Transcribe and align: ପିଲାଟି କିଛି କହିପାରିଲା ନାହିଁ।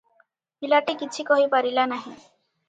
ପିଲାଟି 0.63 0.95
କିଛି 1.01 1.25
କହିପାରିଲା 1.29 1.85
ନାହିଁ। 1.93 2.17